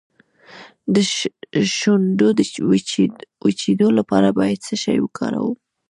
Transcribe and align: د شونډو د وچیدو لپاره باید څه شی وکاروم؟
د 0.93 0.95
شونډو 1.77 2.27
د 2.37 2.39
وچیدو 3.45 3.87
لپاره 3.99 4.27
باید 4.39 4.59
څه 4.67 4.75
شی 4.83 4.97
وکاروم؟ 5.01 5.55